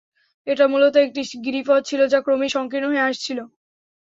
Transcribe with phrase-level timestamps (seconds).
[0.47, 3.39] এটা মূলত একটি গিরিপথ ছিল, যা ক্রমেই সংকীর্ণ হয়ে আসছিল।